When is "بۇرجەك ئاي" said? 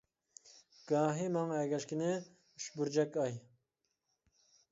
2.79-3.37